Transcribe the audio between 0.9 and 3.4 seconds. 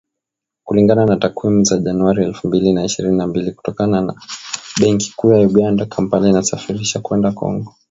na takwimu za Januari elfu mbili na ishirini na